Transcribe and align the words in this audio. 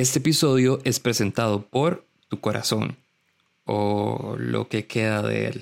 Este 0.00 0.18
episodio 0.18 0.80
es 0.84 0.98
presentado 0.98 1.60
por 1.60 2.06
tu 2.28 2.40
corazón 2.40 2.96
o 3.66 4.34
lo 4.38 4.66
que 4.66 4.86
queda 4.86 5.20
de 5.20 5.48
él. 5.48 5.60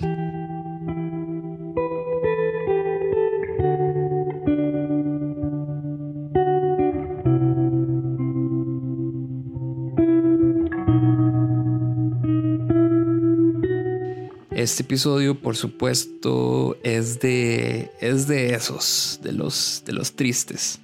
Este 14.51 14.83
episodio, 14.83 15.37
por 15.41 15.57
supuesto, 15.57 16.77
es 16.83 17.19
de, 17.19 17.91
es 17.99 18.29
de 18.29 18.53
esos, 18.53 19.19
de 19.21 19.33
los, 19.33 19.83
de 19.85 19.91
los 19.91 20.13
tristes. 20.13 20.79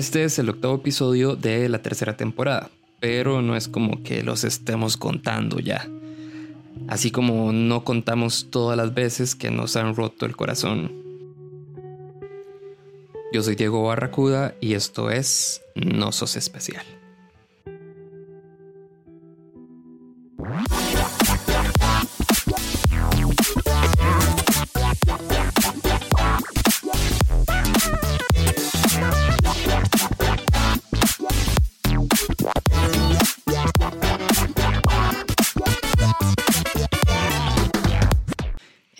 Este 0.00 0.24
es 0.24 0.38
el 0.38 0.48
octavo 0.48 0.76
episodio 0.76 1.36
de 1.36 1.68
la 1.68 1.82
tercera 1.82 2.16
temporada, 2.16 2.70
pero 3.00 3.42
no 3.42 3.54
es 3.54 3.68
como 3.68 4.02
que 4.02 4.22
los 4.22 4.44
estemos 4.44 4.96
contando 4.96 5.58
ya. 5.58 5.86
Así 6.88 7.10
como 7.10 7.52
no 7.52 7.84
contamos 7.84 8.46
todas 8.48 8.78
las 8.78 8.94
veces 8.94 9.34
que 9.34 9.50
nos 9.50 9.76
han 9.76 9.94
roto 9.94 10.24
el 10.24 10.34
corazón. 10.34 10.90
Yo 13.34 13.42
soy 13.42 13.56
Diego 13.56 13.82
Barracuda 13.82 14.54
y 14.58 14.72
esto 14.72 15.10
es 15.10 15.60
No 15.74 16.12
Sos 16.12 16.34
Especial. 16.34 16.99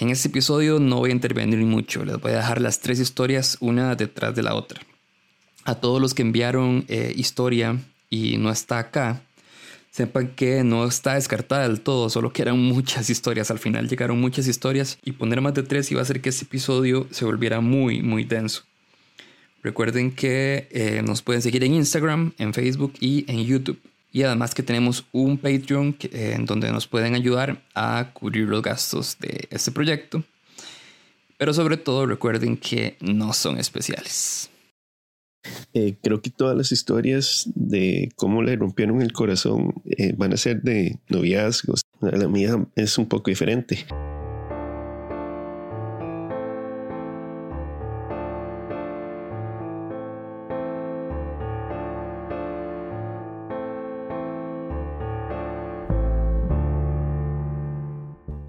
En 0.00 0.08
este 0.08 0.28
episodio 0.28 0.80
no 0.80 0.96
voy 0.96 1.10
a 1.10 1.12
intervenir 1.12 1.58
mucho, 1.58 2.06
les 2.06 2.18
voy 2.18 2.32
a 2.32 2.36
dejar 2.36 2.58
las 2.58 2.80
tres 2.80 2.98
historias 3.00 3.58
una 3.60 3.94
detrás 3.96 4.34
de 4.34 4.42
la 4.42 4.54
otra. 4.54 4.80
A 5.64 5.74
todos 5.74 6.00
los 6.00 6.14
que 6.14 6.22
enviaron 6.22 6.86
eh, 6.88 7.12
historia 7.14 7.76
y 8.08 8.38
no 8.38 8.50
está 8.50 8.78
acá, 8.78 9.20
sepan 9.90 10.28
que 10.28 10.64
no 10.64 10.86
está 10.86 11.16
descartada 11.16 11.68
del 11.68 11.82
todo, 11.82 12.08
solo 12.08 12.32
que 12.32 12.40
eran 12.40 12.58
muchas 12.58 13.10
historias. 13.10 13.50
Al 13.50 13.58
final 13.58 13.90
llegaron 13.90 14.18
muchas 14.18 14.46
historias 14.46 14.98
y 15.04 15.12
poner 15.12 15.42
más 15.42 15.52
de 15.52 15.64
tres 15.64 15.92
iba 15.92 16.00
a 16.00 16.04
hacer 16.04 16.22
que 16.22 16.30
este 16.30 16.46
episodio 16.46 17.06
se 17.10 17.26
volviera 17.26 17.60
muy, 17.60 18.00
muy 18.00 18.24
denso. 18.24 18.62
Recuerden 19.62 20.12
que 20.12 20.66
eh, 20.70 21.02
nos 21.04 21.20
pueden 21.20 21.42
seguir 21.42 21.62
en 21.62 21.74
Instagram, 21.74 22.32
en 22.38 22.54
Facebook 22.54 22.94
y 23.00 23.30
en 23.30 23.44
YouTube. 23.44 23.78
Y 24.12 24.22
además 24.22 24.54
que 24.54 24.62
tenemos 24.62 25.04
un 25.12 25.38
Patreon 25.38 25.96
eh, 26.02 26.34
en 26.36 26.44
donde 26.44 26.70
nos 26.72 26.86
pueden 26.86 27.14
ayudar 27.14 27.62
a 27.74 28.10
cubrir 28.12 28.48
los 28.48 28.62
gastos 28.62 29.16
de 29.20 29.48
este 29.50 29.70
proyecto. 29.70 30.24
Pero 31.38 31.54
sobre 31.54 31.76
todo 31.76 32.06
recuerden 32.06 32.56
que 32.56 32.96
no 33.00 33.32
son 33.32 33.58
especiales. 33.58 34.50
Eh, 35.72 35.96
creo 36.02 36.20
que 36.20 36.30
todas 36.30 36.56
las 36.56 36.70
historias 36.72 37.48
de 37.54 38.10
cómo 38.16 38.42
le 38.42 38.56
rompieron 38.56 39.00
el 39.00 39.12
corazón 39.12 39.72
eh, 39.86 40.12
van 40.16 40.32
a 40.34 40.36
ser 40.36 40.60
de 40.62 40.98
noviazgos. 41.08 41.82
La 42.00 42.28
mía 42.28 42.66
es 42.76 42.98
un 42.98 43.06
poco 43.06 43.30
diferente. 43.30 43.86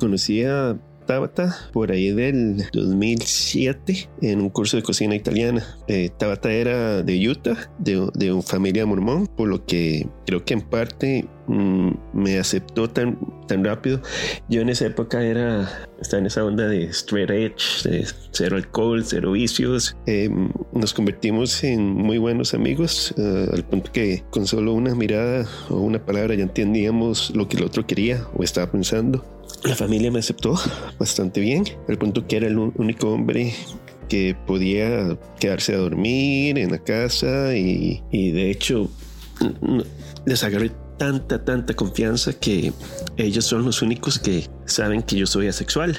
Conocí 0.01 0.43
a 0.43 0.75
Tabata 1.05 1.55
por 1.73 1.91
ahí 1.91 2.11
del 2.11 2.63
2007 2.73 4.09
en 4.21 4.41
un 4.41 4.49
curso 4.49 4.77
de 4.77 4.83
cocina 4.83 5.15
italiana. 5.15 5.63
Eh, 5.87 6.09
Tabata 6.17 6.51
era 6.51 7.03
de 7.03 7.29
Utah, 7.29 7.71
de, 7.77 8.09
de 8.15 8.31
una 8.31 8.41
familia 8.41 8.85
mormón, 8.85 9.27
por 9.27 9.47
lo 9.47 9.63
que 9.65 10.07
creo 10.25 10.43
que 10.43 10.55
en 10.55 10.61
parte 10.61 11.27
mm, 11.47 11.91
me 12.13 12.39
aceptó 12.39 12.89
tan, 12.89 13.19
tan 13.47 13.63
rápido. 13.63 14.01
Yo 14.49 14.61
en 14.61 14.69
esa 14.69 14.87
época 14.87 15.23
era, 15.23 15.69
estaba 16.01 16.21
en 16.21 16.27
esa 16.27 16.45
onda 16.45 16.67
de 16.67 16.85
straight 16.85 17.29
edge, 17.29 17.83
de 17.83 18.07
cero 18.31 18.55
alcohol, 18.55 19.03
cero 19.05 19.33
vicios. 19.33 19.95
Eh, 20.07 20.29
nos 20.73 20.93
convertimos 20.93 21.63
en 21.63 21.83
muy 21.83 22.17
buenos 22.17 22.53
amigos, 22.53 23.13
uh, 23.17 23.53
al 23.53 23.65
punto 23.65 23.91
que 23.91 24.23
con 24.31 24.47
solo 24.47 24.73
una 24.73 24.95
mirada 24.95 25.45
o 25.69 25.75
una 25.75 26.03
palabra 26.03 26.35
ya 26.35 26.43
entendíamos 26.43 27.31
lo 27.35 27.47
que 27.47 27.57
el 27.57 27.63
otro 27.63 27.85
quería 27.85 28.25
o 28.35 28.43
estaba 28.43 28.71
pensando. 28.71 29.25
La 29.63 29.75
familia 29.75 30.11
me 30.11 30.19
aceptó 30.19 30.55
bastante 30.99 31.39
bien, 31.39 31.63
al 31.87 31.97
punto 31.97 32.25
que 32.25 32.37
era 32.37 32.47
el 32.47 32.57
único 32.57 33.09
hombre 33.09 33.53
que 34.09 34.35
podía 34.45 35.17
quedarse 35.39 35.73
a 35.73 35.77
dormir 35.77 36.57
en 36.57 36.71
la 36.71 36.79
casa 36.79 37.55
y, 37.55 38.01
de 38.11 38.51
hecho 38.51 38.89
les 40.25 40.43
agarré 40.43 40.71
tanta, 40.97 41.43
tanta 41.43 41.73
confianza 41.73 42.33
que 42.33 42.73
ellos 43.17 43.45
son 43.45 43.65
los 43.65 43.81
únicos 43.81 44.19
que 44.19 44.47
saben 44.65 45.01
que 45.01 45.15
yo 45.15 45.25
soy 45.25 45.47
asexual. 45.47 45.97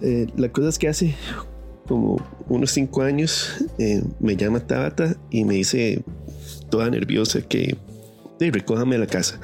Eh, 0.00 0.26
la 0.36 0.50
cosa 0.50 0.68
es 0.68 0.78
que 0.78 0.88
hace 0.88 1.14
como 1.86 2.24
unos 2.48 2.70
cinco 2.70 3.02
años 3.02 3.64
eh, 3.78 4.02
me 4.20 4.36
llama 4.36 4.60
Tabata 4.60 5.16
y 5.30 5.44
me 5.44 5.54
dice 5.54 6.04
toda 6.70 6.88
nerviosa 6.88 7.42
que 7.42 7.76
hey, 8.40 8.50
recójame 8.50 8.96
a 8.96 9.00
la 9.00 9.06
casa. 9.06 9.40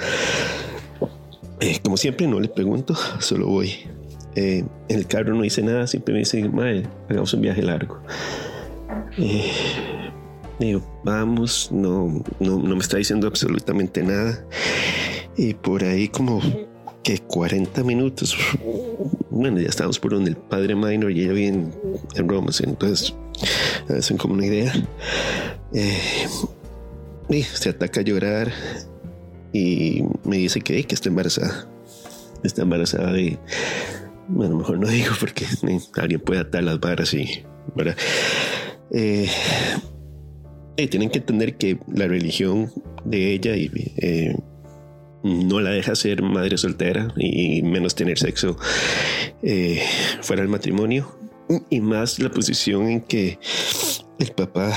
Eh, 1.60 1.78
como 1.82 1.97
siempre, 1.97 2.26
no 2.26 2.41
le 2.41 2.48
pregunto, 2.48 2.94
solo 3.20 3.47
voy. 3.47 3.72
Eh, 4.37 4.65
en 4.88 4.98
el 4.98 5.06
carro 5.06 5.34
no 5.34 5.44
hice 5.44 5.62
nada, 5.62 5.87
siempre 5.87 6.12
me 6.12 6.20
dice, 6.20 6.48
Mae, 6.48 6.84
hagamos 7.09 7.32
un 7.34 7.41
viaje 7.41 7.62
largo. 7.62 8.00
Eh, 9.16 9.50
digo, 10.59 10.82
vamos, 11.04 11.70
no, 11.70 12.22
no, 12.41 12.59
no, 12.59 12.75
me 12.75 12.81
está 12.81 12.97
diciendo 12.97 13.28
absolutamente 13.28 14.03
nada. 14.03 14.44
Y 15.37 15.54
por 15.54 15.84
ahí 15.84 16.09
como 16.09 16.41
que 17.03 17.19
40 17.19 17.84
minutos, 17.84 18.36
bueno, 19.31 19.60
ya 19.60 19.69
estábamos 19.69 19.98
por 19.98 20.12
donde 20.12 20.31
el 20.31 20.36
padre 20.36 20.75
minor 20.75 21.12
y 21.12 21.22
ella 21.22 21.32
viene 21.32 21.69
en, 22.15 22.28
Roma, 22.28 22.50
entonces 22.60 23.15
hacen 23.88 24.16
como 24.16 24.34
una 24.34 24.47
idea. 24.47 24.72
y 27.28 27.42
se 27.42 27.71
ataca 27.71 28.00
a 28.00 28.04
llorar 28.04 28.53
y 29.54 30.03
me 30.25 30.37
dice 30.37 30.60
que, 30.60 30.82
que 30.82 30.94
está 30.94 31.09
embarazada. 31.09 31.69
Está 32.42 32.62
embarazada 32.62 33.12
de... 33.12 33.38
Bueno, 34.26 34.56
mejor 34.56 34.78
no 34.78 34.88
digo 34.88 35.15
porque 35.20 35.47
alguien 35.97 36.20
puede 36.20 36.41
atar 36.41 36.65
las 36.65 36.81
varas 36.81 37.15
y... 37.15 37.44
Eh, 38.91 39.28
tienen 40.91 41.09
que 41.10 41.19
entender 41.19 41.56
que 41.56 41.78
la 41.92 42.09
religión 42.09 42.70
de 43.04 43.32
ella 43.32 43.56
y, 43.56 43.70
eh, 43.97 44.37
no 45.22 45.60
la 45.60 45.71
deja 45.71 45.94
ser 45.94 46.22
madre 46.22 46.59
soltera 46.59 47.15
y 47.16 47.62
menos 47.62 47.94
tener 47.94 48.19
sexo 48.19 48.59
eh, 49.42 49.81
fuera 50.21 50.42
del 50.42 50.50
matrimonio. 50.50 51.16
Y 51.71 51.81
más 51.81 52.19
la 52.19 52.31
posición 52.31 52.88
en 52.88 53.00
que 53.03 53.38
el 54.19 54.32
papá 54.32 54.76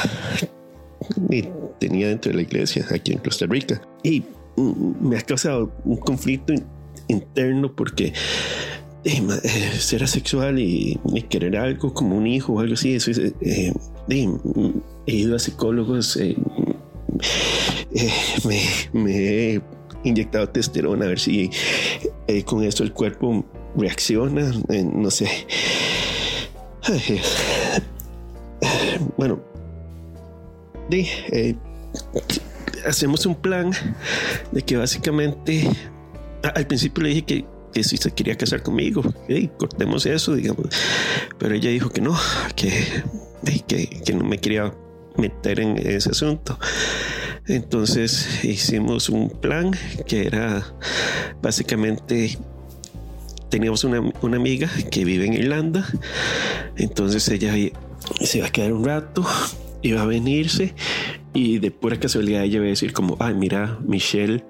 tenía 1.79 2.09
dentro 2.09 2.31
de 2.31 2.35
la 2.35 2.41
iglesia 2.44 2.85
aquí 2.91 3.13
en 3.13 3.19
Costa 3.19 3.45
Rica. 3.47 3.81
Y 4.03 4.23
me 4.57 5.18
ha 5.18 5.22
causado 5.22 5.72
un 5.85 5.97
conflicto 5.97 6.53
interno 7.07 7.73
porque 7.73 8.13
eh, 9.03 9.23
eh, 9.44 9.72
ser 9.78 10.03
asexual 10.03 10.59
y, 10.59 11.00
querer 11.29 11.56
algo 11.57 11.94
como 11.94 12.18
un 12.18 12.28
hijo 12.28 12.53
o 12.53 12.59
algo 12.59 12.73
así, 12.73 12.95
eso 12.95 13.12
eh, 13.12 13.73
he 14.09 14.29
ido 15.06 15.35
a 15.35 15.40
psicólogos, 15.40 16.18
me, 18.94 19.12
he 19.12 19.62
inyectado 20.04 20.50
testosterona 20.50 21.06
a 21.06 21.10
ver 21.10 21.19
si 21.19 21.50
con 22.45 22.63
eso 22.63 22.83
el 22.83 22.94
cuerpo 22.94 23.45
reacciona, 23.75 24.51
no 24.94 25.12
sé. 25.12 25.30
bueno, 29.18 29.42
hacemos 32.88 33.25
un 33.25 33.36
plan 33.36 33.72
de 34.51 34.62
que 34.62 34.78
básicamente 34.78 35.69
al 36.56 36.68
principio 36.68 37.04
le 37.04 37.10
dije 37.10 37.25
que, 37.25 37.45
que 37.74 37.84
si 37.84 37.98
se 37.98 38.12
quería 38.12 38.36
casar 38.36 38.63
conmigo, 38.63 39.04
cortemos 39.57 40.06
eso, 40.06 40.36
digamos. 40.36 40.68
Pero 41.38 41.56
ella 41.56 41.69
dijo 41.69 41.89
que 41.89 42.01
no, 42.01 42.18
que, 42.56 42.72
que, 43.68 43.88
que 43.88 44.13
no 44.13 44.24
me 44.24 44.38
quería 44.38 44.74
meter 45.18 45.60
en 45.60 45.78
ese 45.78 46.12
asunto. 46.12 46.57
Entonces 47.48 48.44
hicimos 48.44 49.10
un 49.10 49.30
plan 49.30 49.72
que 50.06 50.28
era 50.28 50.66
básicamente 51.42 52.38
teníamos 53.50 53.86
una, 53.86 54.01
una, 54.22 54.36
amiga 54.36 54.69
que 54.92 55.06
vive 55.06 55.25
en 55.25 55.34
Irlanda. 55.34 55.88
Entonces 56.75 57.28
ella 57.30 57.54
se 58.22 58.38
iba 58.39 58.48
a 58.48 58.51
quedar 58.51 58.74
un 58.74 58.84
rato 58.84 59.25
iba 59.81 60.01
a 60.01 60.06
venirse 60.06 60.74
y 61.33 61.59
de 61.59 61.69
pura 61.71 62.00
casualidad 62.00 62.44
ella 62.44 62.57
iba 62.57 62.65
a 62.65 62.69
decir 62.69 62.94
como, 62.94 63.15
ay, 63.19 63.35
mira, 63.35 63.77
Michelle 63.85 64.44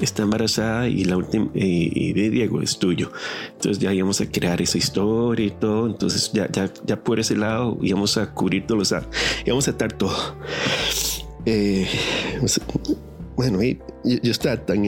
está 0.00 0.24
embarazada 0.24 0.88
y 0.88 1.04
la 1.04 1.16
última, 1.16 1.50
y, 1.54 2.12
Diego 2.12 2.60
es 2.60 2.78
tuyo. 2.78 3.12
Entonces 3.52 3.78
ya 3.78 3.92
íbamos 3.92 4.20
a 4.20 4.26
crear 4.30 4.60
esa 4.60 4.78
historia 4.78 5.46
y 5.46 5.50
todo. 5.50 5.86
Entonces 5.86 6.32
ya, 6.32 6.50
ya, 6.50 6.72
ya 6.84 7.02
por 7.02 7.20
ese 7.20 7.36
lado 7.36 7.78
íbamos 7.80 8.16
a 8.16 8.34
cubrir 8.34 8.66
todos 8.66 8.90
los, 8.90 9.02
íbamos 9.46 9.68
a 9.68 9.70
estar 9.70 9.92
todo. 9.92 10.36
Eh, 11.46 11.86
bueno, 13.36 13.62
yo, 13.62 13.76
yo 14.04 14.30
estaba 14.30 14.56
tan 14.64 14.84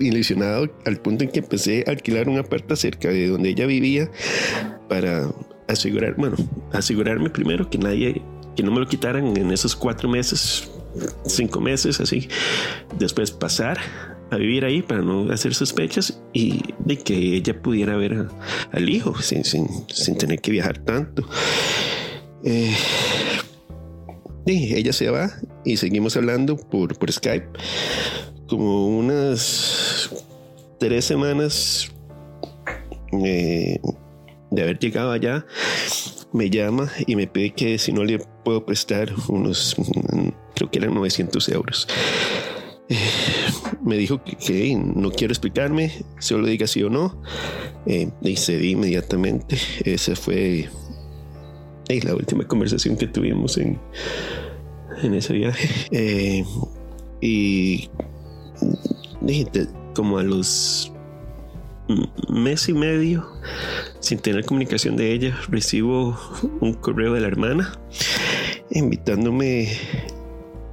ilusionado 0.00 0.70
al 0.84 1.00
punto 1.00 1.24
en 1.24 1.30
que 1.30 1.38
empecé 1.38 1.84
a 1.86 1.92
alquilar 1.92 2.28
una 2.28 2.42
puerta 2.42 2.76
cerca 2.76 3.08
de 3.08 3.28
donde 3.28 3.50
ella 3.50 3.66
vivía 3.66 4.10
para 4.88 5.30
asegurar, 5.68 6.14
bueno, 6.16 6.36
asegurarme 6.72 7.30
primero 7.30 7.70
que 7.70 7.78
nadie 7.78 8.22
que 8.56 8.62
no 8.62 8.70
me 8.70 8.80
lo 8.80 8.86
quitaran 8.86 9.36
en 9.36 9.50
esos 9.52 9.76
cuatro 9.76 10.08
meses, 10.08 10.70
cinco 11.26 11.60
meses, 11.60 12.00
así. 12.00 12.28
Después 12.98 13.30
pasar 13.30 13.78
a 14.30 14.36
vivir 14.36 14.64
ahí 14.64 14.80
para 14.82 15.02
no 15.02 15.30
hacer 15.30 15.54
sospechas 15.54 16.22
y 16.32 16.62
de 16.78 16.96
que 16.98 17.36
ella 17.36 17.60
pudiera 17.60 17.96
ver 17.96 18.28
al 18.72 18.88
hijo 18.88 19.20
sin, 19.20 19.44
sin, 19.44 19.68
sin, 19.88 20.16
tener 20.16 20.40
que 20.40 20.50
viajar 20.50 20.78
tanto. 20.78 21.28
Eh, 22.44 22.74
y 24.46 24.74
ella 24.74 24.92
se 24.92 25.10
va 25.10 25.30
y 25.64 25.76
seguimos 25.76 26.16
hablando 26.16 26.56
por, 26.56 26.98
por 26.98 27.12
Skype. 27.12 27.48
Como 28.48 28.88
unas 28.88 30.10
tres 30.78 31.04
semanas 31.04 31.92
eh, 33.12 33.78
de 34.50 34.62
haber 34.62 34.78
llegado 34.78 35.12
allá, 35.12 35.46
me 36.32 36.50
llama 36.50 36.90
y 37.06 37.16
me 37.16 37.26
pide 37.26 37.50
que 37.50 37.78
si 37.78 37.92
no 37.92 38.04
le 38.04 38.18
puedo 38.44 38.64
prestar 38.64 39.12
unos, 39.28 39.76
creo 40.54 40.70
que 40.70 40.78
eran 40.78 40.94
900 40.94 41.48
euros. 41.50 41.88
Eh, 42.88 42.96
me 43.82 43.96
dijo 43.96 44.22
que, 44.22 44.76
no 44.76 45.10
quiero 45.10 45.32
explicarme, 45.32 45.92
solo 46.18 46.46
diga 46.46 46.66
sí 46.66 46.82
o 46.82 46.90
no. 46.90 47.22
Eh, 47.86 48.10
y 48.22 48.36
cedí 48.36 48.70
inmediatamente. 48.70 49.56
Esa 49.84 50.14
fue 50.16 50.68
la 51.88 52.14
última 52.14 52.46
conversación 52.46 52.96
que 52.96 53.06
tuvimos 53.06 53.58
en, 53.58 53.78
en 55.02 55.14
ese 55.14 55.34
viaje. 55.34 55.68
Eh, 55.90 56.44
y 57.20 57.90
como 59.94 60.18
a 60.18 60.22
los 60.22 60.92
mes 62.28 62.68
y 62.68 62.74
medio 62.74 63.26
sin 64.00 64.18
tener 64.18 64.44
comunicación 64.44 64.96
de 64.96 65.12
ella, 65.12 65.38
recibo 65.48 66.18
un 66.60 66.74
correo 66.74 67.12
de 67.12 67.20
la 67.20 67.28
hermana 67.28 67.78
invitándome 68.70 69.68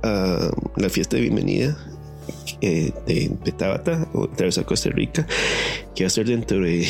a 0.04 0.52
la 0.78 0.90
fiesta 0.90 1.18
de 1.18 1.24
bienvenida 1.24 1.78
eh, 2.62 2.92
de, 3.06 3.32
de, 3.44 3.52
Tabata, 3.52 4.08
otra 4.14 4.46
vez 4.46 4.58
a 4.58 4.64
Costa 4.64 4.90
Rica, 4.90 5.26
que 5.96 6.04
va 6.04 6.08
a 6.08 6.10
ser 6.10 6.28
dentro 6.28 6.60
de 6.60 6.88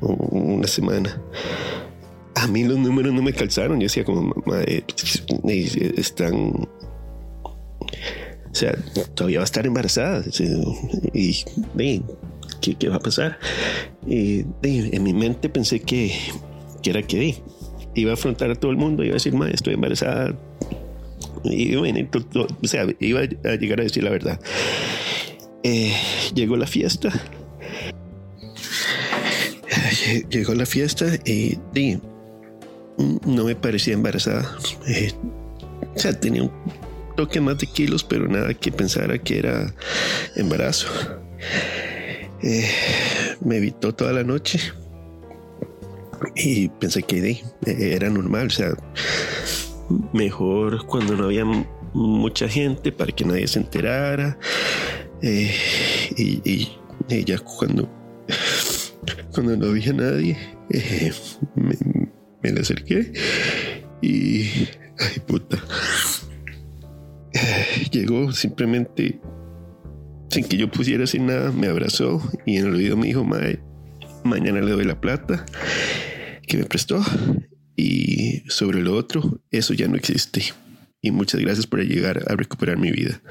una 0.00 0.66
semana. 0.66 1.20
A 2.34 2.46
mí 2.46 2.64
los 2.64 2.78
números 2.78 3.12
no 3.12 3.22
me 3.22 3.32
calzaron. 3.32 3.80
Yo 3.80 3.84
decía, 3.84 4.04
como, 4.04 4.34
eh, 4.66 4.82
están. 5.96 6.34
O 7.44 8.54
sea, 8.54 8.76
todavía 9.14 9.38
va 9.38 9.42
a 9.42 9.44
estar 9.44 9.66
embarazada. 9.66 10.24
Y, 11.12 11.44
y 11.78 12.02
¿qué, 12.60 12.88
va 12.88 12.96
a 12.96 13.00
pasar? 13.00 13.38
Y, 14.06 14.44
en 14.62 15.02
mi 15.02 15.12
mente 15.12 15.48
pensé 15.48 15.80
que, 15.80 16.12
que 16.82 16.90
era 16.90 17.02
que 17.02 17.42
iba 17.94 18.10
a 18.10 18.14
afrontar 18.14 18.50
a 18.50 18.54
todo 18.54 18.70
el 18.70 18.76
mundo, 18.76 19.04
iba 19.04 19.12
a 19.12 19.14
decir, 19.14 19.34
ma, 19.34 19.48
estoy 19.48 19.74
embarazada. 19.74 20.34
Y 21.44 21.76
bueno, 21.76 22.08
o 22.34 22.66
sea, 22.66 22.86
iba 22.98 23.20
a 23.20 23.54
llegar 23.56 23.80
a 23.80 23.84
decir 23.84 24.04
la 24.04 24.10
verdad. 24.10 24.40
Eh, 25.62 25.92
llegó 26.34 26.56
la 26.56 26.66
fiesta. 26.66 27.10
Llegó 30.30 30.54
la 30.54 30.66
fiesta 30.66 31.06
y, 31.24 31.58
no 33.24 33.44
me 33.44 33.54
parecía 33.54 33.94
embarazada. 33.94 34.56
Eh, 34.86 35.12
o 35.94 35.98
sea, 35.98 36.18
tenía 36.18 36.42
un 36.42 36.52
toque 37.16 37.40
más 37.40 37.58
de 37.58 37.66
kilos, 37.66 38.04
pero 38.04 38.28
nada 38.28 38.54
que 38.54 38.72
pensara 38.72 39.18
que 39.18 39.38
era 39.38 39.74
embarazo. 40.36 40.88
Eh, 42.42 42.68
me 43.44 43.56
evitó 43.56 43.94
toda 43.94 44.12
la 44.12 44.24
noche 44.24 44.58
y 46.34 46.68
pensé 46.68 47.02
que 47.02 47.42
era 47.66 48.08
normal, 48.08 48.46
o 48.46 48.50
sea, 48.50 48.72
mejor 50.12 50.86
cuando 50.86 51.16
no 51.16 51.24
había 51.24 51.44
mucha 51.92 52.48
gente 52.48 52.92
para 52.92 53.12
que 53.12 53.24
nadie 53.24 53.46
se 53.46 53.58
enterara. 53.58 54.38
Eh, 55.22 55.54
y, 56.16 56.68
ya 57.08 57.38
cuando, 57.38 57.90
cuando 59.32 59.56
no 59.56 59.66
había 59.66 59.92
nadie, 59.92 60.36
eh, 60.70 61.12
me, 61.56 61.74
me, 62.42 62.52
le 62.52 62.60
acerqué 62.60 63.12
y, 64.00 64.48
ay 64.98 65.20
puta, 65.26 65.58
llegó 67.90 68.32
simplemente 68.32 69.20
sin 70.30 70.44
que 70.44 70.56
yo 70.56 70.70
pusiera 70.70 71.06
sin 71.06 71.26
nada, 71.26 71.52
me 71.52 71.66
abrazó 71.66 72.22
y 72.46 72.56
en 72.56 72.68
el 72.68 72.74
oído 72.74 72.96
me 72.96 73.08
dijo, 73.08 73.24
mañana 74.24 74.60
le 74.60 74.70
doy 74.70 74.84
la 74.84 75.00
plata 75.00 75.44
que 76.46 76.56
me 76.56 76.64
prestó 76.64 77.04
y 77.76 78.42
sobre 78.48 78.80
lo 78.80 78.94
otro, 78.94 79.40
eso 79.50 79.74
ya 79.74 79.88
no 79.88 79.96
existe. 79.96 80.42
Y 81.02 81.10
muchas 81.10 81.40
gracias 81.40 81.66
por 81.66 81.80
llegar 81.80 82.24
a 82.30 82.36
recuperar 82.36 82.76
mi 82.76 82.90
vida. 82.90 83.22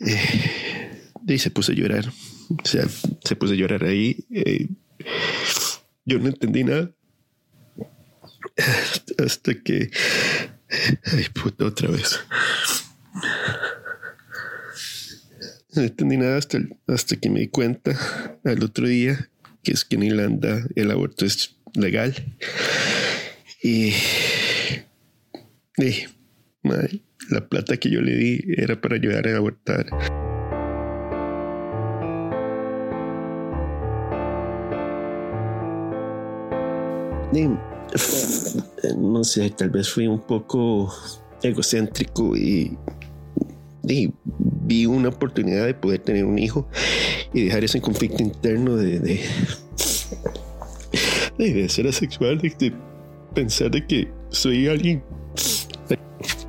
Eh, 0.00 1.00
y 1.26 1.38
se 1.38 1.50
puso 1.50 1.72
a 1.72 1.74
llorar. 1.74 2.04
O 2.50 2.66
sea, 2.66 2.86
se 3.24 3.36
puso 3.36 3.54
a 3.54 3.56
llorar 3.56 3.84
ahí. 3.84 4.24
Eh, 4.30 4.68
yo 6.04 6.18
no 6.18 6.28
entendí 6.28 6.64
nada. 6.64 6.90
Hasta 9.18 9.54
que... 9.62 9.90
Ay, 11.04 11.26
puta, 11.32 11.64
otra 11.64 11.90
vez. 11.90 12.20
No 15.78 15.84
entendí 15.84 16.16
nada 16.16 16.38
hasta, 16.38 16.58
hasta 16.88 17.14
que 17.14 17.30
me 17.30 17.38
di 17.38 17.46
cuenta 17.46 17.96
al 18.42 18.64
otro 18.64 18.88
día 18.88 19.30
que 19.62 19.70
es 19.70 19.84
que 19.84 19.94
en 19.94 20.02
Irlanda 20.02 20.66
el 20.74 20.90
aborto 20.90 21.24
es 21.24 21.56
legal. 21.74 22.16
Y, 23.62 23.92
la 27.30 27.48
plata 27.48 27.76
que 27.76 27.90
yo 27.90 28.00
le 28.00 28.16
di 28.16 28.40
era 28.56 28.80
para 28.80 28.96
ayudar 28.96 29.28
a 29.28 29.36
abortar. 29.36 29.86
no 38.98 39.22
sé, 39.22 39.50
tal 39.50 39.70
vez 39.70 39.88
fui 39.88 40.08
un 40.08 40.26
poco 40.26 40.92
egocéntrico 41.40 42.36
y 42.36 42.76
vi 44.68 44.86
una 44.86 45.08
oportunidad 45.08 45.66
de 45.66 45.74
poder 45.74 46.00
tener 46.00 46.24
un 46.24 46.38
hijo 46.38 46.68
y 47.32 47.44
dejar 47.44 47.64
ese 47.64 47.80
conflicto 47.80 48.22
interno 48.22 48.76
de, 48.76 49.00
de, 49.00 49.20
de, 51.38 51.68
ser 51.68 51.88
asexual, 51.88 52.38
de, 52.38 52.72
pensar 53.34 53.70
de 53.70 53.86
que 53.86 54.08
soy 54.28 54.68
alguien 54.68 55.02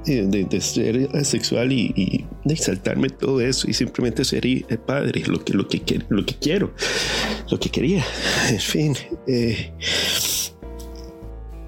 de, 0.05 0.61
ser 0.61 1.09
asexual 1.13 1.71
y, 1.71 1.93
y, 1.95 2.25
de 2.43 2.55
saltarme 2.57 3.09
todo 3.09 3.41
eso 3.41 3.69
y 3.69 3.73
simplemente 3.73 4.25
ser 4.25 4.43
padre, 4.85 5.23
lo 5.27 5.43
que, 5.43 5.53
lo, 5.53 5.67
que, 5.67 5.81
lo 6.09 6.25
que 6.25 6.35
quiero, 6.35 6.73
lo 7.49 7.59
que 7.59 7.69
quería. 7.69 8.03
En 8.49 8.59
fin, 8.59 8.95
eh, 9.27 9.71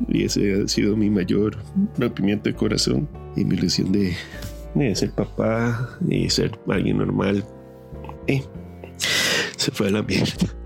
y 0.09 0.23
ese 0.23 0.63
ha 0.63 0.67
sido 0.67 0.97
mi 0.97 1.09
mayor 1.09 1.57
rompimiento 1.97 2.49
de 2.49 2.55
corazón 2.55 3.07
y 3.35 3.45
mi 3.45 3.55
ilusión 3.55 3.91
de, 3.91 4.15
de 4.75 4.95
ser 4.95 5.11
papá 5.11 5.89
y 6.07 6.29
ser 6.29 6.57
alguien 6.69 6.97
normal. 6.97 7.43
Y 8.27 8.43
se 9.57 9.71
fue 9.71 9.87
a 9.87 9.91
la 9.91 10.03
mierda. 10.03 10.60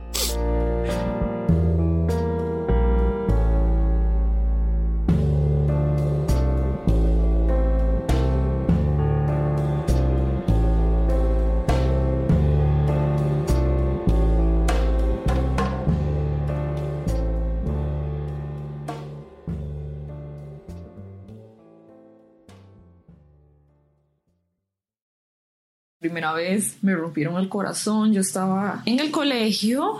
primera 26.05 26.33
vez 26.33 26.77
me 26.83 26.93
rompieron 26.93 27.37
el 27.37 27.49
corazón, 27.49 28.13
yo 28.13 28.21
estaba 28.21 28.83
en 28.85 28.99
el 28.99 29.09
colegio. 29.09 29.97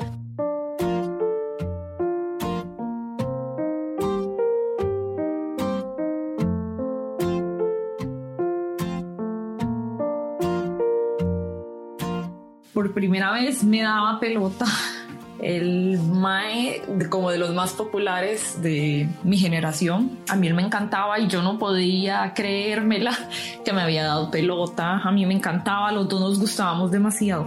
Por 12.72 12.94
primera 12.94 13.32
vez 13.32 13.64
me 13.64 13.82
daba 13.82 14.20
pelota 14.20 14.66
el 15.42 16.00
Mae, 16.00 16.82
como 17.10 17.32
de 17.32 17.38
los 17.38 17.54
más 17.54 17.74
populares 17.74 18.62
de 18.62 19.10
mi 19.24 19.38
generación. 19.38 20.18
A 20.30 20.36
mí 20.36 20.48
él 20.48 20.54
me 20.54 20.64
encantaba 20.64 21.20
y 21.20 21.28
yo 21.28 21.42
no 21.42 21.60
podía 21.60 22.34
creérmela 22.34 23.12
que 23.66 23.74
me 23.74 23.82
había 23.82 24.04
dado 24.04 24.32
pelota. 24.32 25.02
A 25.04 25.12
mí 25.12 25.26
me 25.26 25.34
encantaba, 25.34 25.92
los 25.92 26.08
dos 26.08 26.20
nos 26.20 26.40
gustábamos 26.40 26.92
demasiado. 26.92 27.46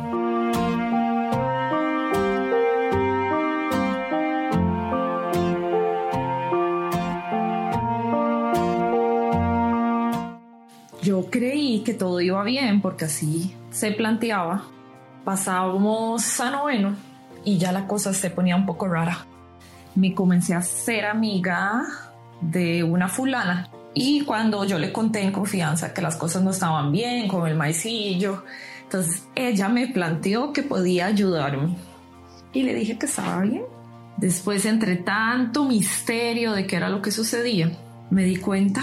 Yo 11.03 11.25
creí 11.31 11.81
que 11.85 11.95
todo 11.95 12.21
iba 12.21 12.43
bien 12.45 12.83
porque 12.83 13.07
así 13.07 13.55
se 13.71 13.93
planteaba. 13.93 14.65
Pasábamos 15.25 16.41
a 16.41 16.51
noveno 16.51 17.08
y 17.49 17.57
ya 17.57 17.73
la 17.73 17.87
cosa 17.87 18.13
se 18.13 18.29
ponía 18.29 18.57
un 18.57 18.67
poco 18.67 18.89
rara. 18.89 19.27
Me 19.95 20.15
comencé 20.15 20.55
a 20.55 20.61
ser 20.61 21.07
amiga 21.07 21.83
de 22.43 22.83
una 22.85 23.09
fulana 23.09 23.71
y 23.95 24.21
cuando 24.21 24.65
yo 24.65 24.79
le 24.79 24.93
conté 24.93 25.23
en 25.23 25.33
confianza 25.33 25.95
que 25.95 26.03
las 26.03 26.17
cosas 26.17 26.43
no 26.43 26.51
estaban 26.51 26.93
bien 26.93 27.27
con 27.27 27.49
el 27.49 27.57
maicillo, 27.57 28.45
entonces 28.83 29.27
ella 29.35 29.71
me 29.71 29.89
planteó 29.89 30.53
que 30.53 30.63
podía 30.63 31.07
ayudarme 31.07 31.75
y 32.53 32.65
le 32.65 32.75
dije 32.75 32.99
que 32.99 33.07
estaba 33.07 33.41
bien. 33.41 33.65
Después, 34.19 34.67
entre 34.67 34.97
tanto 34.97 35.65
misterio 35.65 36.53
de 36.53 36.67
qué 36.67 36.77
era 36.77 36.91
lo 36.91 37.01
que 37.01 37.11
sucedía, 37.11 37.73
me 38.11 38.25
di 38.25 38.37
cuenta 38.37 38.83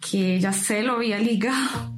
que 0.00 0.36
ella 0.36 0.54
se 0.54 0.82
lo 0.82 0.94
había 0.94 1.18
ligado 1.18 1.95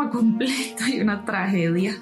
trauma 0.00 0.10
completo 0.10 0.84
y 0.86 1.00
una 1.00 1.24
tragedia, 1.24 1.94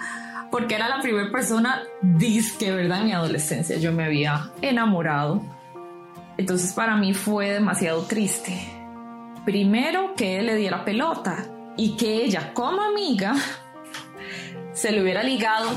porque 0.50 0.74
era 0.74 0.88
la 0.88 1.00
primera 1.00 1.30
persona 1.30 1.82
disque, 2.02 2.70
¿verdad? 2.70 3.00
En 3.00 3.06
mi 3.06 3.12
adolescencia 3.12 3.76
yo 3.78 3.92
me 3.92 4.04
había 4.04 4.50
enamorado. 4.62 5.42
Entonces 6.36 6.72
para 6.72 6.96
mí 6.96 7.14
fue 7.14 7.50
demasiado 7.50 8.02
triste. 8.02 8.56
Primero 9.44 10.14
que 10.14 10.38
él 10.38 10.46
le 10.46 10.56
diera 10.56 10.84
pelota 10.84 11.46
y 11.76 11.96
que 11.96 12.24
ella 12.24 12.52
como 12.54 12.82
amiga 12.82 13.34
se 14.72 14.92
le 14.92 15.02
hubiera 15.02 15.22
ligado 15.22 15.70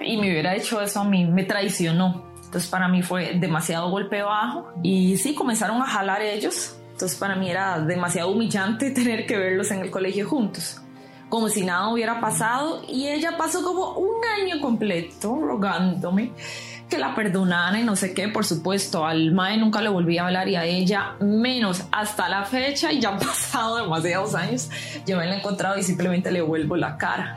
y 0.00 0.16
me 0.16 0.30
hubiera 0.30 0.54
hecho 0.54 0.80
eso 0.80 1.00
a 1.00 1.04
mí, 1.04 1.24
me 1.24 1.44
traicionó. 1.44 2.28
Entonces 2.44 2.70
para 2.70 2.88
mí 2.88 3.02
fue 3.02 3.34
demasiado 3.34 3.90
golpe 3.90 4.22
bajo 4.22 4.72
y 4.82 5.16
sí, 5.16 5.34
comenzaron 5.34 5.82
a 5.82 5.86
jalar 5.86 6.22
ellos. 6.22 6.78
Entonces 6.92 7.18
para 7.18 7.36
mí 7.36 7.50
era 7.50 7.80
demasiado 7.80 8.30
humillante 8.30 8.90
tener 8.92 9.26
que 9.26 9.36
verlos 9.36 9.70
en 9.70 9.80
el 9.80 9.90
colegio 9.90 10.28
juntos 10.28 10.80
como 11.28 11.48
si 11.48 11.64
nada 11.64 11.88
hubiera 11.88 12.20
pasado 12.20 12.82
y 12.88 13.08
ella 13.08 13.36
pasó 13.36 13.62
como 13.62 13.92
un 13.92 14.16
año 14.40 14.60
completo 14.60 15.38
rogándome 15.40 16.32
que 16.88 16.98
la 16.98 17.14
perdonara 17.14 17.78
y 17.78 17.84
no 17.84 17.96
sé 17.96 18.14
qué, 18.14 18.28
por 18.28 18.46
supuesto, 18.46 19.04
al 19.04 19.32
Mae 19.32 19.58
nunca 19.58 19.82
le 19.82 19.90
volví 19.90 20.16
a 20.18 20.26
hablar 20.26 20.48
y 20.48 20.56
a 20.56 20.64
ella 20.64 21.16
menos 21.20 21.84
hasta 21.92 22.28
la 22.28 22.44
fecha 22.44 22.92
y 22.92 23.00
ya 23.00 23.10
han 23.10 23.18
pasado 23.18 23.76
demasiados 23.76 24.34
años, 24.34 24.70
yo 25.06 25.16
me 25.16 25.26
la 25.26 25.34
he 25.34 25.38
encontrado 25.38 25.78
y 25.78 25.82
simplemente 25.82 26.30
le 26.30 26.40
vuelvo 26.40 26.76
la 26.76 26.96
cara. 26.96 27.36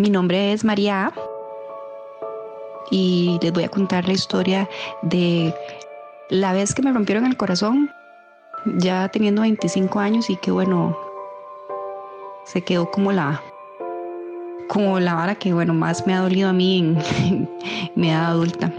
Mi 0.00 0.08
nombre 0.08 0.54
es 0.54 0.64
María 0.64 1.12
y 2.90 3.38
les 3.42 3.52
voy 3.52 3.64
a 3.64 3.68
contar 3.68 4.06
la 4.06 4.14
historia 4.14 4.66
de 5.02 5.54
la 6.30 6.54
vez 6.54 6.74
que 6.74 6.80
me 6.80 6.90
rompieron 6.90 7.26
el 7.26 7.36
corazón, 7.36 7.90
ya 8.78 9.08
teniendo 9.08 9.42
25 9.42 9.98
años 9.98 10.30
y 10.30 10.36
que 10.36 10.52
bueno, 10.52 10.96
se 12.46 12.62
quedó 12.62 12.90
como 12.90 13.12
la 13.12 13.42
como 14.70 14.98
la 15.00 15.16
vara 15.16 15.34
que 15.34 15.52
bueno 15.52 15.74
más 15.74 16.06
me 16.06 16.14
ha 16.14 16.20
dolido 16.20 16.48
a 16.48 16.54
mí 16.54 16.78
en 16.78 17.48
mi 17.94 18.08
edad 18.08 18.28
adulta. 18.28 18.72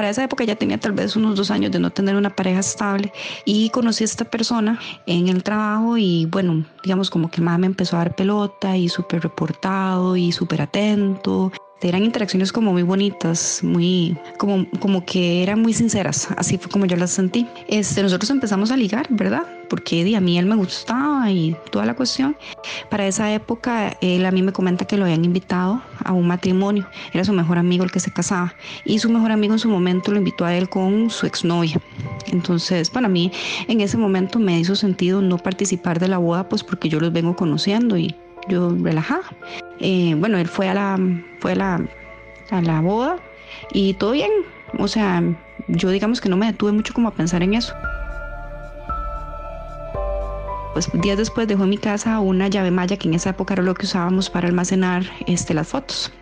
Para 0.00 0.08
esa 0.08 0.24
época 0.24 0.44
ya 0.44 0.56
tenía 0.56 0.80
tal 0.80 0.92
vez 0.92 1.14
unos 1.14 1.36
dos 1.36 1.50
años 1.50 1.70
de 1.72 1.78
no 1.78 1.90
tener 1.90 2.16
una 2.16 2.34
pareja 2.34 2.60
estable 2.60 3.12
y 3.44 3.68
conocí 3.68 4.02
a 4.02 4.06
esta 4.06 4.24
persona 4.24 4.80
en 5.04 5.28
el 5.28 5.42
trabajo 5.42 5.98
y 5.98 6.24
bueno, 6.24 6.64
digamos 6.82 7.10
como 7.10 7.30
que 7.30 7.42
más 7.42 7.58
me 7.58 7.66
empezó 7.66 7.96
a 7.96 7.98
dar 7.98 8.16
pelota 8.16 8.78
y 8.78 8.88
súper 8.88 9.22
reportado 9.22 10.16
y 10.16 10.32
súper 10.32 10.62
atento 10.62 11.52
eran 11.82 12.02
interacciones 12.02 12.50
como 12.50 12.72
muy 12.72 12.82
bonitas, 12.82 13.60
muy 13.62 14.16
como, 14.38 14.66
como 14.80 15.04
que 15.04 15.42
eran 15.42 15.60
muy 15.60 15.74
sinceras, 15.74 16.28
así 16.38 16.56
fue 16.56 16.70
como 16.70 16.86
yo 16.86 16.96
las 16.96 17.10
sentí. 17.10 17.46
Este, 17.68 18.02
nosotros 18.02 18.30
empezamos 18.30 18.70
a 18.70 18.78
ligar, 18.78 19.06
¿verdad? 19.10 19.59
Porque 19.70 20.16
a 20.16 20.20
mí 20.20 20.36
él 20.36 20.46
me 20.46 20.56
gustaba 20.56 21.30
y 21.30 21.56
toda 21.70 21.86
la 21.86 21.94
cuestión. 21.94 22.36
Para 22.90 23.06
esa 23.06 23.32
época, 23.32 23.96
él 24.00 24.26
a 24.26 24.32
mí 24.32 24.42
me 24.42 24.52
comenta 24.52 24.84
que 24.84 24.96
lo 24.96 25.04
habían 25.04 25.24
invitado 25.24 25.80
a 26.04 26.12
un 26.12 26.26
matrimonio. 26.26 26.88
Era 27.12 27.24
su 27.24 27.32
mejor 27.32 27.56
amigo 27.56 27.84
el 27.84 27.92
que 27.92 28.00
se 28.00 28.12
casaba. 28.12 28.52
Y 28.84 28.98
su 28.98 29.08
mejor 29.08 29.30
amigo 29.30 29.54
en 29.54 29.60
su 29.60 29.68
momento 29.68 30.10
lo 30.10 30.18
invitó 30.18 30.44
a 30.44 30.56
él 30.56 30.68
con 30.68 31.08
su 31.08 31.24
exnovia. 31.24 31.80
Entonces, 32.32 32.90
para 32.90 33.06
mí, 33.08 33.30
en 33.68 33.80
ese 33.80 33.96
momento 33.96 34.40
me 34.40 34.58
hizo 34.58 34.74
sentido 34.74 35.22
no 35.22 35.38
participar 35.38 36.00
de 36.00 36.08
la 36.08 36.18
boda, 36.18 36.48
pues 36.48 36.64
porque 36.64 36.88
yo 36.88 36.98
los 36.98 37.12
vengo 37.12 37.36
conociendo 37.36 37.96
y 37.96 38.12
yo 38.48 38.74
relajada. 38.82 39.22
Eh, 39.78 40.16
bueno, 40.18 40.36
él 40.38 40.48
fue 40.48 40.68
a 40.68 40.74
la, 40.74 40.98
fue 41.38 41.52
a 41.52 41.54
la, 41.54 41.88
a 42.50 42.60
la 42.60 42.80
boda 42.80 43.18
y 43.72 43.94
todo 43.94 44.10
bien. 44.10 44.32
O 44.78 44.88
sea, 44.88 45.22
yo 45.68 45.90
digamos 45.90 46.20
que 46.20 46.28
no 46.28 46.36
me 46.36 46.46
detuve 46.46 46.72
mucho 46.72 46.92
como 46.92 47.06
a 47.06 47.14
pensar 47.14 47.44
en 47.44 47.54
eso. 47.54 47.72
Pues 50.72 50.88
días 50.92 51.18
después 51.18 51.48
dejó 51.48 51.64
en 51.64 51.70
mi 51.70 51.78
casa 51.78 52.20
una 52.20 52.48
llave 52.48 52.70
malla 52.70 52.96
que 52.96 53.08
en 53.08 53.14
esa 53.14 53.30
época 53.30 53.54
era 53.54 53.62
lo 53.62 53.74
que 53.74 53.86
usábamos 53.86 54.30
para 54.30 54.48
almacenar 54.48 55.04
este, 55.26 55.54
las 55.54 55.68
fotos. 55.68 56.12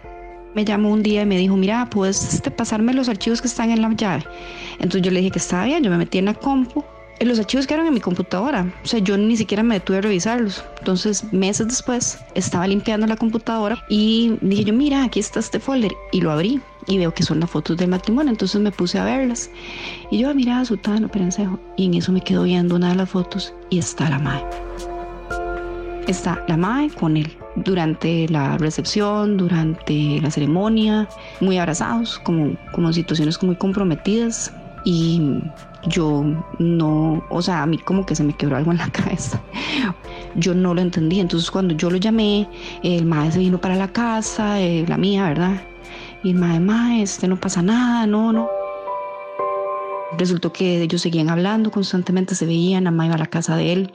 Me 0.55 0.64
llamó 0.64 0.90
un 0.90 1.02
día 1.02 1.23
y 1.23 1.26
me 1.26 1.37
dijo, 1.37 1.57
mira, 1.57 1.88
¿puedes 1.90 2.35
este, 2.35 2.50
pasarme 2.50 2.95
los 2.95 3.09
archivos 3.09 3.43
que 3.43 3.49
están 3.49 3.71
en 3.71 3.83
la 3.83 3.93
llave? 3.93 4.25
Entonces 4.78 5.02
yo 5.02 5.11
le 5.11 5.21
dije 5.21 5.31
que 5.33 5.38
estaba 5.38 5.67
bien, 5.67 5.83
yo 5.83 5.90
me 5.90 5.99
metí 5.99 6.19
en 6.19 6.25
la 6.25 6.35
compu 6.35 6.83
los 7.20 7.38
archivos 7.38 7.66
quedaron 7.66 7.87
en 7.87 7.94
mi 7.94 8.00
computadora. 8.00 8.72
O 8.84 8.87
sea, 8.87 9.00
yo 9.00 9.16
ni 9.16 9.37
siquiera 9.37 9.62
me 9.62 9.75
detuve 9.75 9.98
a 9.98 10.00
revisarlos. 10.02 10.64
Entonces, 10.78 11.25
meses 11.32 11.68
después, 11.68 12.18
estaba 12.34 12.66
limpiando 12.66 13.06
la 13.06 13.16
computadora 13.16 13.84
y 13.88 14.37
dije 14.40 14.64
yo, 14.64 14.72
mira, 14.72 15.04
aquí 15.04 15.20
está 15.20 15.40
este 15.40 15.58
folder. 15.58 15.92
Y 16.12 16.20
lo 16.20 16.30
abrí 16.30 16.60
y 16.87 16.98
veo 16.98 17.12
que 17.12 17.22
son 17.22 17.40
las 17.40 17.50
fotos 17.50 17.76
del 17.76 17.90
matrimonio. 17.90 18.30
Entonces 18.30 18.60
me 18.60 18.70
puse 18.70 18.98
a 18.98 19.04
verlas. 19.04 19.50
Y 20.10 20.18
yo, 20.18 20.34
mira, 20.34 20.64
Sutano, 20.64 21.08
Perencejo. 21.08 21.58
Y 21.76 21.87
en 21.87 21.94
eso 21.94 22.12
me 22.12 22.20
quedo 22.20 22.44
viendo 22.44 22.76
una 22.76 22.90
de 22.90 22.96
las 22.96 23.10
fotos 23.10 23.52
y 23.70 23.78
está 23.78 24.08
la 24.08 24.18
madre. 24.18 24.46
Está 26.06 26.42
la 26.48 26.56
madre 26.56 26.90
con 26.90 27.16
él 27.16 27.37
durante 27.56 28.28
la 28.28 28.56
recepción, 28.56 29.37
durante 29.37 30.20
la 30.22 30.30
ceremonia, 30.30 31.06
muy 31.40 31.58
abrazados, 31.58 32.18
como, 32.20 32.56
como 32.72 32.92
situaciones 32.92 33.42
muy 33.42 33.56
comprometidas. 33.56 34.52
Y 34.84 35.20
yo 35.88 36.25
no, 36.59 37.25
o 37.30 37.42
sea, 37.42 37.62
a 37.62 37.66
mí 37.66 37.78
como 37.78 38.04
que 38.07 38.14
se 38.14 38.25
me 38.25 38.35
quebró 38.35 38.57
algo 38.57 38.73
en 38.73 38.78
la 38.78 38.90
cabeza. 38.92 39.40
Yo 40.37 40.54
no 40.54 40.75
lo 40.75 40.80
entendí. 40.80 41.21
Entonces 41.21 41.50
cuando 41.50 41.75
yo 41.75 41.90
lo 41.90 41.97
llamé, 41.97 42.49
el 42.83 43.04
maestro 43.04 43.40
vino 43.40 43.61
para 43.61 43.76
la 43.76 43.88
casa, 43.88 44.61
eh, 44.61 44.85
la 44.87 44.97
mía, 44.97 45.28
¿verdad? 45.28 45.62
Y 46.23 46.30
el 46.30 46.37
maestro, 46.37 47.02
este 47.02 47.28
no 47.28 47.40
pasa 47.40 47.62
nada, 47.62 48.07
no, 48.07 48.33
no. 48.33 48.49
Resultó 50.16 50.52
que 50.52 50.83
ellos 50.83 51.02
seguían 51.02 51.28
hablando 51.28 51.71
constantemente, 51.71 52.35
se 52.35 52.47
veían, 52.47 52.85
la 52.85 53.07
iba 53.07 53.14
a 53.14 53.18
la 53.18 53.26
casa 53.26 53.57
de 53.57 53.73
él, 53.73 53.92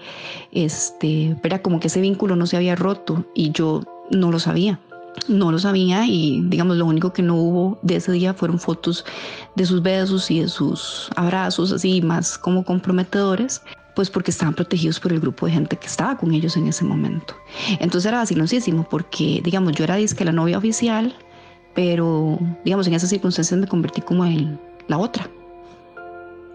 este, 0.51 1.35
era 1.43 1.61
como 1.61 1.79
que 1.79 1.87
ese 1.87 2.01
vínculo 2.01 2.35
no 2.35 2.45
se 2.45 2.55
había 2.55 2.75
roto 2.75 3.25
y 3.33 3.51
yo 3.51 3.81
no 4.11 4.31
lo 4.31 4.39
sabía 4.39 4.79
no 5.27 5.51
lo 5.51 5.59
sabía 5.59 6.05
y 6.05 6.41
digamos 6.45 6.77
lo 6.77 6.85
único 6.85 7.13
que 7.13 7.21
no 7.21 7.35
hubo 7.35 7.79
de 7.81 7.97
ese 7.97 8.11
día 8.11 8.33
fueron 8.33 8.59
fotos 8.59 9.05
de 9.55 9.65
sus 9.65 9.81
besos 9.81 10.29
y 10.31 10.41
de 10.41 10.47
sus 10.47 11.09
abrazos 11.15 11.71
así 11.71 12.01
más 12.01 12.37
como 12.37 12.63
comprometedores 12.63 13.61
pues 13.95 14.09
porque 14.09 14.31
estaban 14.31 14.55
protegidos 14.55 14.99
por 14.99 15.13
el 15.13 15.19
grupo 15.19 15.45
de 15.45 15.53
gente 15.53 15.77
que 15.77 15.85
estaba 15.85 16.17
con 16.17 16.33
ellos 16.33 16.57
en 16.57 16.67
ese 16.67 16.83
momento. 16.83 17.35
Entonces 17.79 18.07
era 18.07 18.17
vacilosísimo 18.17 18.87
porque 18.89 19.39
digamos 19.43 19.73
yo 19.73 19.83
era 19.83 19.95
disque 19.95 20.25
la 20.25 20.31
novia 20.31 20.57
oficial 20.57 21.15
pero 21.75 22.39
digamos 22.65 22.87
en 22.87 22.93
esas 22.93 23.09
circunstancias 23.09 23.59
me 23.59 23.67
convertí 23.67 24.01
como 24.01 24.25
en 24.25 24.59
la 24.87 24.97
otra 24.97 25.29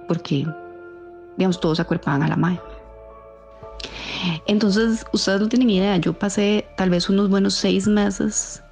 porque 0.07 0.47
digamos 1.37 1.61
todos 1.61 1.81
acuerpaban 1.81 2.23
a 2.23 2.29
la 2.29 2.37
madre. 2.37 2.61
Entonces, 4.47 5.05
ustedes 5.13 5.41
no 5.41 5.49
tienen 5.49 5.71
idea, 5.71 5.97
yo 5.99 6.13
pasé 6.13 6.67
tal 6.77 6.91
vez 6.91 7.09
unos 7.09 7.29
buenos 7.29 7.55
seis 7.55 7.87
meses 7.87 8.63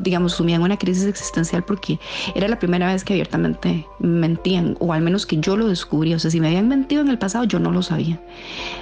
digamos, 0.00 0.32
sumía 0.32 0.56
en 0.56 0.62
una 0.62 0.78
crisis 0.78 1.04
existencial 1.04 1.62
porque 1.62 1.98
era 2.34 2.48
la 2.48 2.58
primera 2.58 2.86
vez 2.92 3.04
que 3.04 3.12
abiertamente 3.12 3.86
mentían, 3.98 4.76
o 4.80 4.92
al 4.92 5.02
menos 5.02 5.26
que 5.26 5.36
yo 5.38 5.56
lo 5.56 5.66
descubrí. 5.66 6.14
O 6.14 6.18
sea, 6.18 6.30
si 6.30 6.40
me 6.40 6.48
habían 6.48 6.68
mentido 6.68 7.02
en 7.02 7.08
el 7.08 7.18
pasado, 7.18 7.44
yo 7.44 7.58
no 7.58 7.70
lo 7.70 7.82
sabía. 7.82 8.18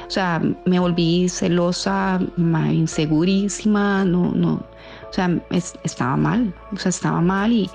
O 0.07 0.11
sea, 0.11 0.41
me 0.65 0.79
volví 0.79 1.29
celosa, 1.29 2.21
insegurísima, 2.73 4.05
no, 4.05 4.33
no, 4.33 4.63
o 5.09 5.13
sea, 5.13 5.31
estaba 5.83 6.17
mal, 6.17 6.55
o 6.73 6.77
sea, 6.77 6.91
estaba 6.91 7.21
mal 7.21 7.53
y, 7.53 7.71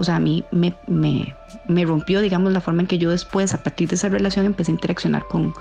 o 0.00 0.04
sea, 0.04 0.16
a 0.16 0.20
mí 0.20 0.44
me, 0.50 0.74
me, 0.86 1.36
me, 1.68 1.84
rompió, 1.84 2.20
digamos, 2.20 2.52
la 2.52 2.60
forma 2.60 2.80
en 2.80 2.86
que 2.88 2.98
yo 2.98 3.10
después, 3.10 3.52
a 3.52 3.62
partir 3.62 3.88
de 3.88 3.96
esa 3.96 4.08
relación, 4.08 4.46
empecé 4.46 4.72
a 4.72 4.74
interaccionar 4.74 5.26
con, 5.28 5.54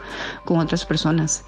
con 0.46 0.60
otras 0.60 0.86
personas 0.86 1.44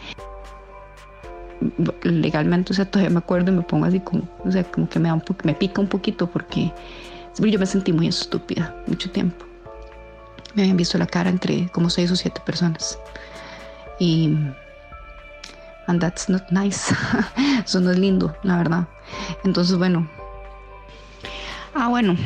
legalmente, 2.04 2.74
o 2.74 2.76
sea, 2.76 2.86
todavía 2.86 3.12
me 3.12 3.20
acuerdo 3.20 3.52
y 3.52 3.56
me 3.56 3.62
pongo 3.62 3.86
así 3.86 4.00
como, 4.02 4.28
o 4.44 4.52
sea, 4.52 4.64
como 4.64 4.90
que 4.90 5.00
me, 5.00 5.08
da 5.08 5.14
un 5.14 5.24
me 5.44 5.54
pica 5.54 5.80
un 5.80 5.88
poquito 5.88 6.28
porque 6.28 6.72
yo 7.40 7.60
me 7.60 7.66
sentí 7.66 7.94
muy 7.94 8.08
estúpida 8.08 8.76
mucho 8.88 9.10
tiempo. 9.10 9.46
Me 10.54 10.64
habían 10.64 10.76
visto 10.76 10.98
la 10.98 11.08
cara 11.08 11.30
entre 11.30 11.70
como 11.70 11.90
seis 11.90 12.12
o 12.12 12.16
siete 12.16 12.42
personas. 12.46 13.00
Y. 14.00 14.36
And 15.88 16.02
that's 16.02 16.28
not 16.30 16.44
nice. 16.52 16.94
Eso 17.66 17.80
no 17.80 17.92
es 17.92 17.98
lindo, 17.98 18.36
la 18.44 18.58
verdad. 18.58 18.88
Entonces, 19.46 19.78
bueno. 19.78 20.10
Ah, 21.74 21.88
bueno. 21.88 22.18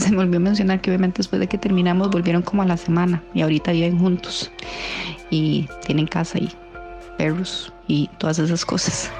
Se 0.10 0.12
me 0.12 0.22
olvidó 0.22 0.40
mencionar 0.40 0.80
que 0.80 0.90
obviamente 0.90 1.18
después 1.18 1.40
de 1.40 1.46
que 1.46 1.58
terminamos 1.58 2.10
volvieron 2.10 2.40
como 2.42 2.62
a 2.62 2.66
la 2.66 2.78
semana 2.78 3.22
y 3.34 3.42
ahorita 3.42 3.72
viven 3.72 3.98
juntos 3.98 4.50
y 5.30 5.68
tienen 5.84 6.06
casa 6.06 6.38
y 6.38 6.50
perros 7.18 7.72
y 7.86 8.08
todas 8.18 8.38
esas 8.38 8.64
cosas. 8.64 9.10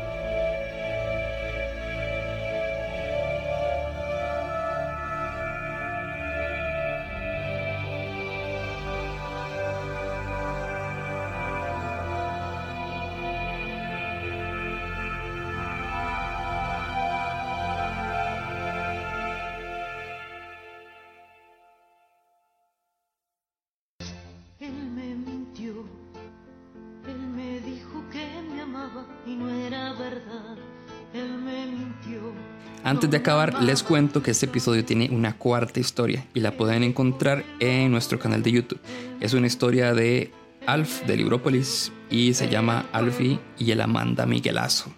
Antes 32.90 33.08
de 33.08 33.18
acabar, 33.18 33.62
les 33.62 33.84
cuento 33.84 34.20
que 34.20 34.32
este 34.32 34.46
episodio 34.46 34.84
tiene 34.84 35.10
una 35.12 35.36
cuarta 35.36 35.78
historia 35.78 36.26
y 36.34 36.40
la 36.40 36.56
pueden 36.56 36.82
encontrar 36.82 37.44
en 37.60 37.92
nuestro 37.92 38.18
canal 38.18 38.42
de 38.42 38.50
YouTube. 38.50 38.80
Es 39.20 39.32
una 39.32 39.46
historia 39.46 39.94
de 39.94 40.32
Alf 40.66 41.06
de 41.06 41.16
Librópolis 41.16 41.92
y 42.10 42.34
se 42.34 42.48
llama 42.48 42.86
Alfie 42.90 43.38
y 43.60 43.70
el 43.70 43.80
Amanda 43.80 44.26
Miguelazo. 44.26 44.92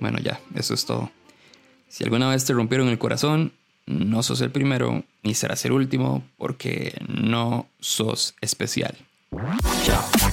Bueno, 0.00 0.18
ya, 0.18 0.40
eso 0.56 0.74
es 0.74 0.84
todo. 0.84 1.12
Si 1.86 2.02
alguna 2.02 2.30
vez 2.30 2.44
te 2.44 2.52
rompieron 2.52 2.88
el 2.88 2.98
corazón, 2.98 3.52
no 3.86 4.24
sos 4.24 4.40
el 4.40 4.50
primero 4.50 5.04
ni 5.22 5.34
serás 5.34 5.64
el 5.66 5.70
último 5.70 6.24
porque 6.36 7.00
no 7.06 7.68
sos 7.78 8.34
especial. 8.40 8.96
Chao. 9.84 10.25